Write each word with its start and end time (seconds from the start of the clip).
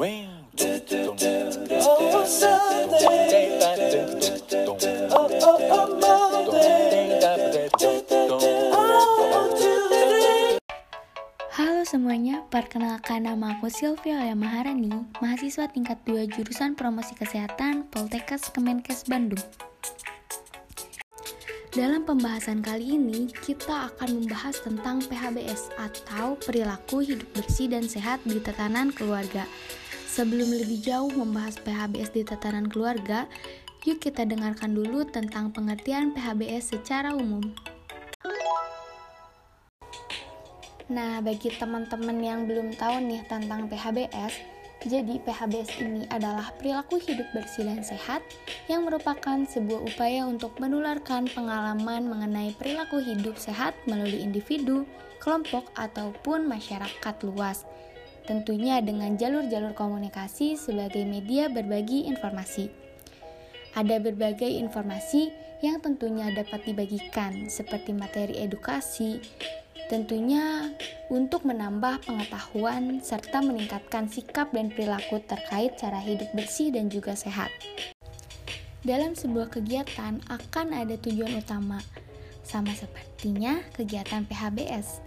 Halo 0.00 0.16
semuanya, 11.84 12.40
perkenalkan 12.48 13.28
nama 13.28 13.60
aku 13.60 13.68
Sylvia 13.68 14.24
Oleh 14.24 14.32
Maharani, 14.32 14.88
mahasiswa 15.20 15.68
tingkat 15.68 16.00
2 16.08 16.32
jurusan 16.32 16.72
promosi 16.72 17.12
kesehatan 17.12 17.84
Poltekkes 17.92 18.48
Kemenkes 18.56 19.04
Bandung. 19.04 19.44
Dalam 21.70 22.02
pembahasan 22.08 22.66
kali 22.66 22.96
ini, 22.96 23.28
kita 23.46 23.92
akan 23.92 24.24
membahas 24.24 24.64
tentang 24.64 25.04
PHBS 25.06 25.70
atau 25.78 26.34
perilaku 26.40 27.04
hidup 27.04 27.28
bersih 27.36 27.68
dan 27.70 27.86
sehat 27.86 28.18
di 28.26 28.42
tatanan 28.42 28.90
keluarga. 28.90 29.46
Sebelum 30.10 30.50
lebih 30.50 30.82
jauh 30.82 31.06
membahas 31.06 31.54
PHBS 31.62 32.10
di 32.10 32.26
tatanan 32.26 32.66
keluarga, 32.66 33.30
yuk 33.86 34.02
kita 34.02 34.26
dengarkan 34.26 34.74
dulu 34.74 35.06
tentang 35.06 35.54
pengertian 35.54 36.10
PHBS 36.10 36.74
secara 36.74 37.14
umum. 37.14 37.46
Nah, 40.90 41.22
bagi 41.22 41.54
teman-teman 41.54 42.18
yang 42.18 42.50
belum 42.50 42.74
tahu 42.74 43.06
nih 43.06 43.22
tentang 43.30 43.70
PHBS, 43.70 44.34
jadi 44.82 45.22
PHBS 45.22 45.78
ini 45.78 46.02
adalah 46.10 46.50
perilaku 46.58 46.98
hidup 46.98 47.30
bersih 47.30 47.70
dan 47.70 47.86
sehat 47.86 48.26
yang 48.66 48.90
merupakan 48.90 49.46
sebuah 49.46 49.94
upaya 49.94 50.26
untuk 50.26 50.58
menularkan 50.58 51.30
pengalaman 51.30 52.10
mengenai 52.10 52.50
perilaku 52.58 52.98
hidup 52.98 53.38
sehat 53.38 53.78
melalui 53.86 54.26
individu, 54.26 54.82
kelompok, 55.22 55.70
ataupun 55.78 56.50
masyarakat 56.50 57.14
luas. 57.22 57.62
Tentunya 58.30 58.78
dengan 58.78 59.18
jalur-jalur 59.18 59.74
komunikasi 59.74 60.54
sebagai 60.54 61.02
media 61.02 61.50
berbagi 61.50 62.06
informasi. 62.06 62.70
Ada 63.74 63.98
berbagai 63.98 64.46
informasi 64.46 65.34
yang 65.66 65.82
tentunya 65.82 66.30
dapat 66.30 66.62
dibagikan 66.62 67.50
seperti 67.50 67.90
materi 67.90 68.38
edukasi, 68.38 69.18
Tentunya 69.90 70.70
untuk 71.10 71.42
menambah 71.42 72.06
pengetahuan 72.06 73.02
serta 73.02 73.42
meningkatkan 73.42 74.06
sikap 74.06 74.54
dan 74.54 74.70
perilaku 74.70 75.18
terkait 75.18 75.74
cara 75.82 75.98
hidup 75.98 76.30
bersih 76.30 76.70
dan 76.70 76.86
juga 76.86 77.18
sehat. 77.18 77.50
Dalam 78.86 79.18
sebuah 79.18 79.50
kegiatan 79.50 80.22
akan 80.30 80.66
ada 80.78 80.94
tujuan 80.94 81.34
utama, 81.42 81.82
sama 82.46 82.70
sepertinya 82.70 83.66
kegiatan 83.74 84.22
PHBS. 84.30 85.02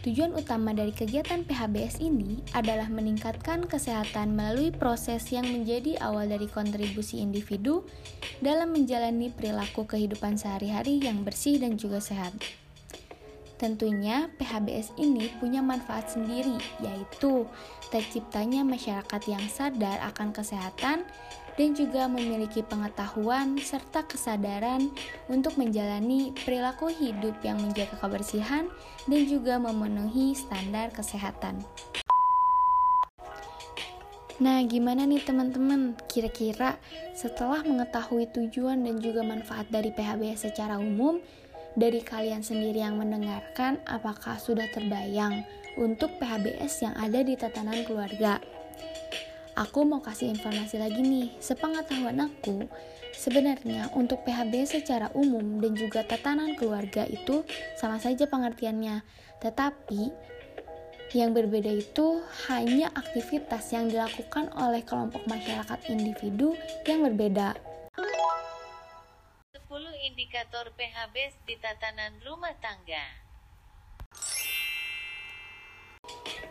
Tujuan 0.00 0.32
utama 0.32 0.72
dari 0.72 0.96
kegiatan 0.96 1.44
PHBS 1.44 2.00
ini 2.00 2.40
adalah 2.56 2.88
meningkatkan 2.88 3.68
kesehatan 3.68 4.32
melalui 4.32 4.72
proses 4.72 5.28
yang 5.28 5.44
menjadi 5.44 6.00
awal 6.00 6.24
dari 6.28 6.48
kontribusi 6.48 7.20
individu 7.20 7.84
dalam 8.40 8.72
menjalani 8.72 9.28
perilaku 9.28 9.84
kehidupan 9.84 10.40
sehari-hari 10.40 11.04
yang 11.04 11.20
bersih 11.20 11.60
dan 11.60 11.76
juga 11.76 12.00
sehat. 12.00 12.32
Tentunya 13.60 14.32
PHBS 14.40 14.96
ini 14.96 15.28
punya 15.36 15.60
manfaat 15.60 16.08
sendiri, 16.16 16.56
yaitu 16.80 17.44
terciptanya 17.92 18.64
masyarakat 18.64 19.20
yang 19.28 19.44
sadar 19.52 20.00
akan 20.08 20.32
kesehatan 20.32 21.04
dan 21.60 21.68
juga 21.76 22.08
memiliki 22.08 22.64
pengetahuan 22.64 23.60
serta 23.60 24.08
kesadaran 24.08 24.88
untuk 25.28 25.60
menjalani 25.60 26.32
perilaku 26.40 26.88
hidup 26.88 27.36
yang 27.44 27.60
menjaga 27.60 28.00
kebersihan 28.00 28.64
dan 29.04 29.22
juga 29.28 29.60
memenuhi 29.60 30.32
standar 30.32 30.88
kesehatan. 30.96 31.60
Nah, 34.40 34.64
gimana 34.64 35.04
nih 35.04 35.20
teman-teman? 35.20 36.00
Kira-kira 36.08 36.80
setelah 37.12 37.60
mengetahui 37.60 38.24
tujuan 38.32 38.80
dan 38.88 38.96
juga 39.04 39.20
manfaat 39.20 39.68
dari 39.68 39.92
PHBS 39.92 40.48
secara 40.48 40.80
umum, 40.80 41.20
dari 41.78 42.02
kalian 42.02 42.42
sendiri 42.42 42.82
yang 42.82 42.98
mendengarkan, 42.98 43.78
apakah 43.86 44.38
sudah 44.38 44.66
terbayang 44.74 45.46
untuk 45.78 46.10
PHBS 46.18 46.82
yang 46.82 46.94
ada 46.98 47.22
di 47.22 47.38
tatanan 47.38 47.86
keluarga? 47.86 48.42
Aku 49.58 49.84
mau 49.84 50.00
kasih 50.00 50.32
informasi 50.32 50.80
lagi 50.80 51.02
nih, 51.04 51.36
sepengetahuan 51.42 52.16
aku, 52.22 52.64
sebenarnya 53.12 53.92
untuk 53.92 54.24
PHBS 54.24 54.80
secara 54.80 55.12
umum 55.12 55.60
dan 55.60 55.76
juga 55.76 56.00
tatanan 56.06 56.56
keluarga 56.56 57.04
itu 57.04 57.44
sama 57.76 58.00
saja 58.00 58.24
pengertiannya, 58.24 59.04
tetapi 59.44 60.10
yang 61.10 61.34
berbeda 61.34 61.74
itu 61.74 62.22
hanya 62.46 62.86
aktivitas 62.94 63.74
yang 63.74 63.90
dilakukan 63.90 64.46
oleh 64.54 64.86
kelompok 64.86 65.26
masyarakat 65.26 65.90
individu 65.90 66.54
yang 66.86 67.02
berbeda 67.02 67.58
indikator 70.00 70.72
PHBS 70.72 71.36
di 71.44 71.60
tatanan 71.60 72.16
rumah 72.24 72.56
tangga. 72.56 73.04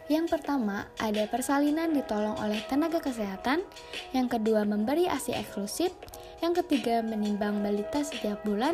Yang 0.09 0.37
pertama, 0.37 0.89
ada 0.97 1.29
persalinan 1.29 1.93
ditolong 1.93 2.37
oleh 2.41 2.65
tenaga 2.65 2.97
kesehatan. 2.97 3.61
Yang 4.09 4.37
kedua, 4.37 4.65
memberi 4.65 5.05
ASI 5.05 5.37
eksklusif. 5.37 5.93
Yang 6.41 6.65
ketiga, 6.65 7.05
menimbang 7.05 7.61
balita 7.61 8.01
setiap 8.01 8.41
bulan. 8.41 8.73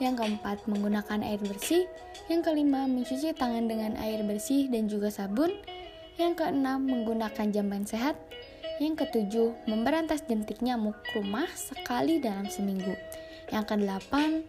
Yang 0.00 0.24
keempat, 0.24 0.64
menggunakan 0.64 1.20
air 1.20 1.40
bersih. 1.44 1.84
Yang 2.32 2.48
kelima, 2.48 2.88
mencuci 2.88 3.36
tangan 3.36 3.68
dengan 3.68 3.92
air 4.00 4.24
bersih 4.24 4.72
dan 4.72 4.88
juga 4.88 5.12
sabun. 5.12 5.52
Yang 6.16 6.44
keenam, 6.44 6.88
menggunakan 6.88 7.52
jamban 7.52 7.84
sehat. 7.84 8.16
Yang 8.80 9.04
ketujuh, 9.04 9.68
memberantas 9.68 10.24
jentik 10.24 10.64
nyamuk 10.64 10.96
rumah 11.12 11.48
sekali 11.52 12.24
dalam 12.24 12.48
seminggu. 12.48 12.96
Yang 13.50 13.64
kedelapan, 13.74 14.46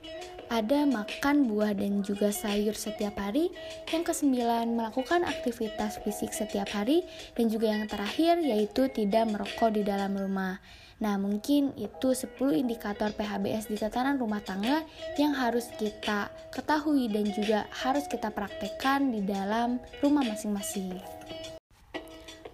ada 0.52 0.84
makan 0.84 1.48
buah 1.48 1.72
dan 1.74 2.04
juga 2.04 2.30
sayur 2.30 2.76
setiap 2.76 3.18
hari. 3.18 3.50
Yang 3.90 4.14
kesembilan, 4.14 4.68
melakukan 4.76 5.24
aktivitas 5.24 5.98
fisik 6.04 6.36
setiap 6.36 6.68
hari. 6.76 7.08
Dan 7.34 7.48
juga 7.48 7.72
yang 7.72 7.88
terakhir, 7.88 8.38
yaitu 8.44 8.92
tidak 8.92 9.32
merokok 9.32 9.74
di 9.74 9.82
dalam 9.82 10.14
rumah. 10.14 10.62
Nah, 11.02 11.18
mungkin 11.18 11.74
itu 11.82 12.14
10 12.14 12.38
indikator 12.54 13.10
PHBS 13.16 13.74
di 13.74 13.80
tatanan 13.80 14.22
rumah 14.22 14.38
tangga 14.46 14.86
yang 15.18 15.34
harus 15.34 15.66
kita 15.82 16.30
ketahui 16.54 17.10
dan 17.10 17.26
juga 17.34 17.66
harus 17.74 18.06
kita 18.06 18.30
praktekkan 18.30 19.10
di 19.10 19.26
dalam 19.26 19.82
rumah 20.06 20.22
masing-masing. 20.22 20.94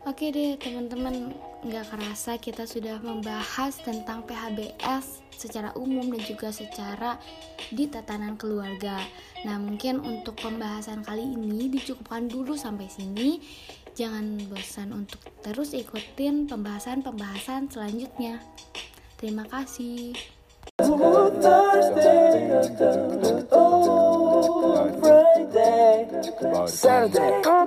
Oke 0.08 0.32
deh 0.32 0.56
teman-teman, 0.56 1.36
nggak 1.68 1.92
kerasa 1.92 2.40
kita 2.40 2.64
sudah 2.64 3.04
membahas 3.04 3.76
tentang 3.84 4.24
PHBS 4.24 5.27
secara 5.38 5.72
umum 5.78 6.10
dan 6.10 6.22
juga 6.26 6.50
secara 6.50 7.22
di 7.70 7.86
tatanan 7.86 8.36
keluarga. 8.36 8.98
Nah 9.46 9.62
mungkin 9.62 10.02
untuk 10.02 10.36
pembahasan 10.42 11.06
kali 11.06 11.24
ini 11.24 11.70
dicukupkan 11.70 12.26
dulu 12.26 12.58
sampai 12.58 12.90
sini. 12.90 13.40
Jangan 13.98 14.46
bosan 14.50 14.94
untuk 14.94 15.22
terus 15.42 15.74
ikutin 15.74 16.46
pembahasan-pembahasan 16.50 17.70
selanjutnya. 17.70 18.42
Terima 19.18 19.46
kasih. 19.50 20.14
Saturday. 26.68 27.67